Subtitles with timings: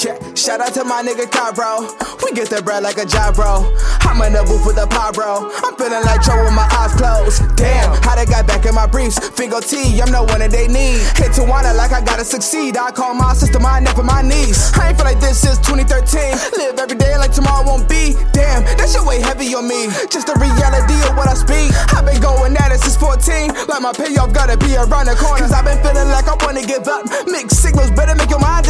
[0.00, 1.84] Shout out to my nigga Pyro.
[2.24, 3.68] We get the bread like a job, bro.
[4.08, 5.52] I'm in the booth with the pop, bro.
[5.60, 7.44] I'm feeling like trouble with my eyes closed.
[7.52, 9.20] Damn, how they got back in my briefs.
[9.20, 11.04] Fingo T, I'm the one that they need.
[11.20, 12.80] Hit Tawana like I gotta succeed.
[12.80, 14.72] I call my sister my and my niece.
[14.72, 15.92] I ain't feel like this since 2013.
[16.56, 18.16] Live every day like tomorrow won't be.
[18.32, 19.92] Damn, that shit weigh heavy on me.
[20.08, 21.76] Just the reality of what I speak.
[21.92, 23.68] I've been going at it since 14.
[23.68, 25.44] Like my payoff gotta be around the corner.
[25.44, 27.04] Cause I've been feeling like I wanna give up.
[27.28, 28.64] Mixed signals, better make your mind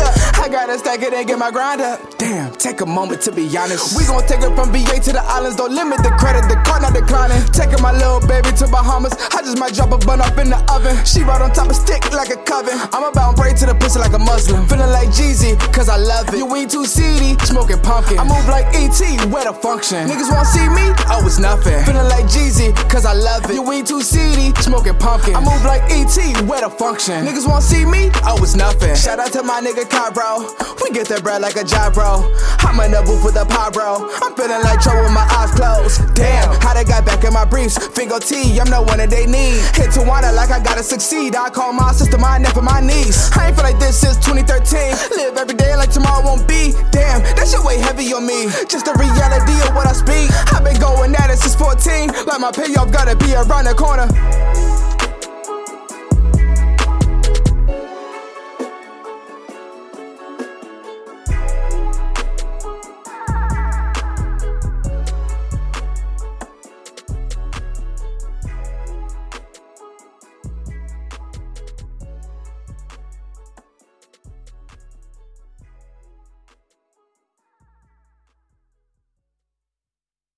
[0.70, 1.98] gotta stack it and get my grind up.
[2.16, 3.98] Damn, take a moment to be honest.
[3.98, 5.56] We gon' take it from VA to the islands.
[5.56, 7.42] Don't limit the credit, the card not declining.
[7.50, 9.10] Taking my little baby to Bahamas.
[9.34, 10.94] I just might drop a bun up in the oven.
[11.04, 12.78] She right on top of stick like a coven.
[12.94, 14.68] I'm about to pray to the pussy like a Muslim.
[14.68, 16.38] Feeling like Jeezy, cause I love it.
[16.38, 18.20] You ain't too seedy, smoking pumpkin.
[18.20, 20.06] I move like ET, where the function.
[20.06, 20.94] Niggas wanna see me?
[21.10, 21.82] Oh, it's nothing.
[21.82, 23.54] Feeling like Jeezy, cause I love it.
[23.58, 25.34] You ain't too seedy, smoking pumpkin.
[25.34, 26.14] I move like ET,
[26.46, 27.26] where the function.
[27.26, 28.14] Niggas wanna see me?
[28.22, 28.94] Oh, it's nothing.
[28.94, 30.59] Shout out to my nigga Pyro.
[30.82, 32.26] We get the bread like a job, bro.
[32.60, 34.08] I'm in the booth with a pop, bro.
[34.22, 36.02] I'm feeling like trouble with my eyes closed.
[36.14, 37.78] Damn, how they got back in my briefs.
[37.78, 39.60] Fingo T, I'm the one that they need.
[39.74, 41.36] Hit Tawana like I gotta succeed.
[41.36, 43.30] I call my sister my and my niece.
[43.36, 45.16] I ain't feel like this since 2013.
[45.16, 46.72] Live every day like tomorrow won't be.
[46.90, 48.50] Damn, that shit weigh heavy on me.
[48.68, 50.28] Just the reality of what I speak.
[50.52, 52.26] I've been going at it since 14.
[52.26, 54.08] Like my payoff gotta be around the corner.